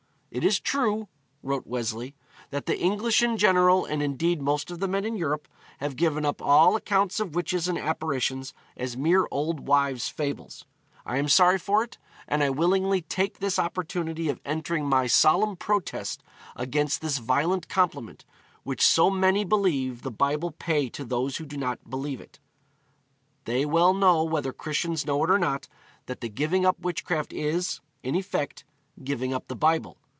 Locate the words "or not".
25.29-25.67